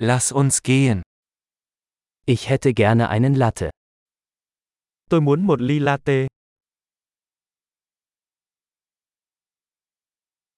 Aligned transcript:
Lass 0.00 0.30
uns 0.30 0.62
gehen. 0.62 1.02
Ich 2.24 2.48
hätte 2.48 2.72
gerne 2.72 3.08
einen 3.08 3.34
Latte. 3.34 3.70
Tôi 5.10 5.20
muốn 5.20 5.46
một 5.46 5.60
ly 5.60 5.78
latte. 5.80 6.28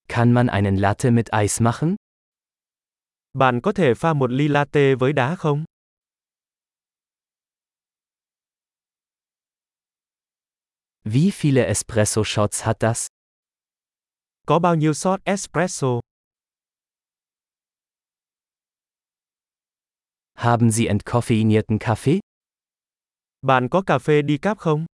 Kann 0.09 0.33
man 0.33 0.49
einen 0.51 0.77
Latte 0.77 1.11
mit 1.11 1.33
Eis 1.33 1.61
machen? 1.61 1.97
Bạn 3.33 3.61
có 3.63 3.73
thể 3.73 3.95
pha 3.95 4.13
một 4.13 4.31
ly 4.31 4.49
latte 4.49 4.95
với 4.95 5.13
đá 5.13 5.37
không? 5.37 5.65
Wie 11.05 11.31
viele 11.31 11.65
Espresso-Shots 11.67 12.63
hat 12.65 12.77
das? 12.81 13.07
Có 14.47 14.59
bao 14.59 14.75
nhiêu 14.75 14.95
shot 14.95 15.21
espresso? 15.25 16.01
Haben 20.43 20.71
Sie 20.71 20.87
entkoffeinierten 20.87 21.79
Kaffee? 21.79 22.21
Bạn 23.43 23.69
có 23.69 23.83
cà 23.87 23.99
phê 23.99 24.23
decaf 24.23 24.55
không? 24.59 24.87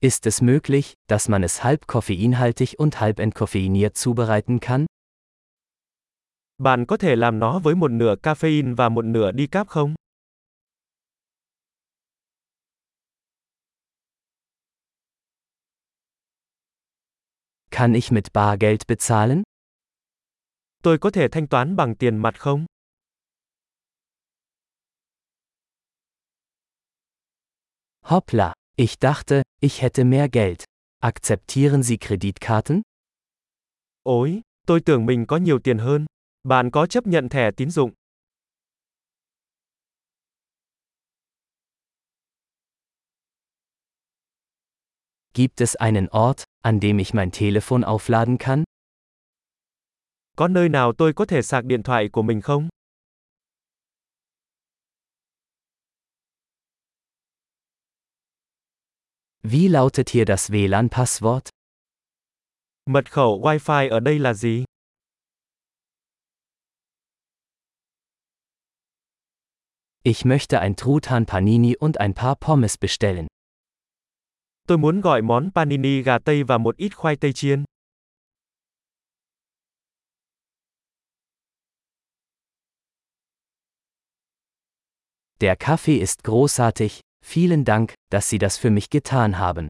Ist 0.00 0.26
es 0.26 0.42
möglich, 0.42 0.94
dass 1.08 1.28
man 1.30 1.42
es 1.42 1.64
halb 1.64 1.86
koffeinhaltig 1.86 2.76
und 2.76 3.00
halb 3.00 3.18
entkoffeiniert 3.18 3.96
zubereiten 3.96 4.60
kann? 4.60 4.86
Bạn 6.58 6.86
có 6.86 6.96
thể 6.96 7.16
làm 7.16 7.38
nó 7.38 7.58
với 7.58 7.74
một 7.74 7.90
nửa 7.90 8.14
caffeine 8.22 8.74
và 8.76 8.88
một 8.88 9.04
nửa 9.04 9.32
decaf 9.32 9.64
không? 9.64 9.94
Kann 17.70 17.94
ich 17.94 18.12
mit 18.12 18.32
Bargeld 18.32 18.86
bezahlen? 18.88 19.42
Tôi 20.86 20.98
có 20.98 21.10
thể 21.10 21.28
thanh 21.28 21.46
toán 21.46 21.76
bằng 21.76 21.94
tiền 21.94 22.16
mặt 22.16 22.40
không? 22.40 22.66
Hoppla, 28.02 28.52
ich 28.76 28.98
dachte, 29.00 29.42
ich 29.60 29.82
hätte 29.82 30.04
mehr 30.04 30.28
Geld. 30.32 30.64
Akzeptieren 31.00 31.82
Sie 31.82 31.96
Kreditkarten? 31.96 32.82
Ôi, 34.02 34.40
tôi 34.66 34.80
tưởng 34.80 35.06
mình 35.06 35.26
có 35.26 35.36
nhiều 35.36 35.58
tiền 35.58 35.78
hơn. 35.78 36.06
Bạn 36.42 36.70
có 36.70 36.86
chấp 36.86 37.06
nhận 37.06 37.28
thẻ 37.28 37.50
tín 37.50 37.70
dụng? 37.70 37.90
Gibt 45.34 45.60
es 45.60 45.74
einen 45.76 46.06
Ort, 46.06 46.44
an 46.62 46.78
dem 46.82 46.98
ich 46.98 47.14
mein 47.14 47.30
Telefon 47.30 47.82
aufladen 47.82 48.38
kann? 48.38 48.65
Có 50.36 50.48
nơi 50.48 50.68
nào 50.68 50.92
tôi 50.98 51.12
có 51.12 51.24
thể 51.24 51.42
sạc 51.42 51.64
điện 51.64 51.82
thoại 51.82 52.08
của 52.12 52.22
mình 52.22 52.40
không? 52.40 52.68
Wie 59.42 59.72
lautet 59.72 60.08
hier 60.08 60.28
das 60.28 60.50
WLAN-Passwort? 60.50 61.40
Mật 62.86 63.12
khẩu 63.12 63.40
Wi-Fi 63.40 63.90
ở 63.90 64.00
đây 64.00 64.18
là 64.18 64.34
gì? 64.34 64.64
Ich 70.02 70.26
möchte 70.26 70.58
ein 70.58 70.74
Truthahn 70.76 71.24
Panini 71.26 71.74
und 71.74 71.96
ein 71.96 72.12
paar 72.14 72.34
Pommes 72.40 72.74
bestellen. 72.80 73.26
Tôi 74.68 74.78
muốn 74.78 75.00
gọi 75.00 75.22
món 75.22 75.50
panini 75.54 76.02
gà 76.02 76.18
tây 76.18 76.42
và 76.44 76.58
một 76.58 76.76
ít 76.76 76.96
khoai 76.96 77.16
tây 77.16 77.32
chiên. 77.32 77.64
Der 85.42 85.54
Kaffee 85.54 85.98
ist 85.98 86.24
großartig, 86.24 87.00
vielen 87.22 87.64
Dank, 87.64 87.92
dass 88.10 88.30
Sie 88.30 88.38
das 88.38 88.56
für 88.56 88.70
mich 88.70 88.88
getan 88.88 89.38
haben. 89.38 89.68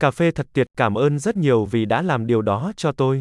Cà 0.00 0.10
phê 0.10 0.30
thật 0.30 0.46
tuyệt, 0.52 0.66
cảm 0.76 0.94
ơn 0.94 1.18
rất 1.18 1.36
nhiều 1.36 1.64
vì 1.64 1.84
đã 1.84 2.02
làm 2.02 2.26
điều 2.26 2.42
đó 2.42 2.72
cho 2.76 2.92
tôi. 2.92 3.20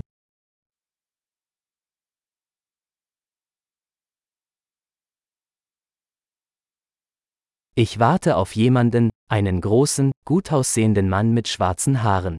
Ich 7.75 7.97
warte 7.99 8.35
auf 8.35 8.55
jemanden, 8.55 9.09
einen 9.27 9.61
großen, 9.61 10.11
gut 10.25 10.51
aussehenden 10.51 11.09
Mann 11.09 11.35
mit 11.35 11.45
schwarzen 11.47 11.95
Haaren. 11.95 12.37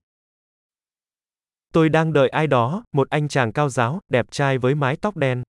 Tôi 1.72 1.88
đang 1.88 2.12
đợi 2.12 2.28
ai 2.28 2.46
đó, 2.46 2.84
một 2.92 3.10
anh 3.10 3.28
chàng 3.28 3.52
cao 3.52 3.68
giáo, 3.68 4.00
đẹp 4.08 4.26
trai 4.30 4.58
với 4.58 4.74
mái 4.74 4.96
tóc 4.96 5.16
đen. 5.16 5.42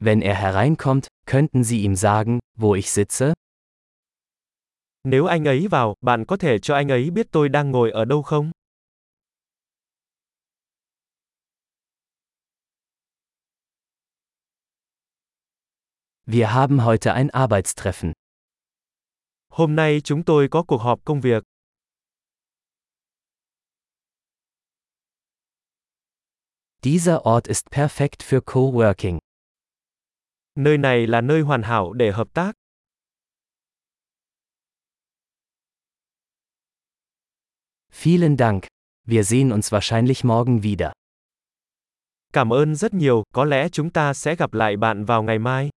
Wenn 0.00 0.22
er 0.22 0.34
hereinkommt, 0.34 1.08
könnten 1.26 1.64
Sie 1.64 1.82
ihm 1.82 1.96
sagen, 1.96 2.38
wo 2.56 2.74
ich 2.74 2.86
sitze? 2.90 3.32
Nếu 5.04 5.26
anh 5.26 5.44
ấy 5.44 5.68
vào, 5.68 5.94
bạn 6.00 6.24
có 6.24 6.36
thể 6.36 6.58
cho 6.58 6.74
anh 6.74 6.88
ấy 6.88 7.10
biết 7.10 7.26
tôi 7.32 7.48
đang 7.48 7.70
ngồi 7.70 7.90
ở 7.90 8.04
đâu 8.04 8.22
không? 8.22 8.50
Wir 16.26 16.46
haben 16.46 16.78
heute 16.78 17.12
ein 17.12 17.28
Arbeitstreffen. 17.28 18.12
Hôm 19.50 19.76
nay 19.76 20.00
chúng 20.04 20.24
tôi 20.24 20.48
có 20.50 20.62
cuộc 20.62 20.80
họp 20.82 21.04
công 21.04 21.20
việc. 21.20 21.42
Dieser 26.82 27.16
Ort 27.24 27.48
ist 27.48 27.70
perfekt 27.70 28.22
für 28.22 28.40
Coworking. 28.40 29.17
Nơi 30.58 30.78
này 30.78 31.06
là 31.06 31.20
nơi 31.20 31.40
hoàn 31.40 31.62
hảo 31.62 31.92
để 31.92 32.12
hợp 32.12 32.28
tác. 32.34 32.52
Vielen 38.02 38.36
Dank. 38.36 38.62
Wir 39.06 39.22
sehen 39.22 39.50
uns 39.50 39.72
wahrscheinlich 39.72 40.24
morgen 40.24 40.60
wieder. 40.60 40.90
Cảm 42.32 42.52
ơn 42.52 42.74
rất 42.74 42.94
nhiều, 42.94 43.22
có 43.34 43.44
lẽ 43.44 43.68
chúng 43.68 43.90
ta 43.90 44.14
sẽ 44.14 44.36
gặp 44.36 44.54
lại 44.54 44.76
bạn 44.76 45.04
vào 45.04 45.22
ngày 45.22 45.38
mai. 45.38 45.70